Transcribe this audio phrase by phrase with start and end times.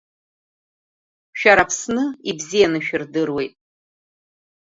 [1.39, 3.53] Шәара Аԥсны ибзианы шәырдыруеит.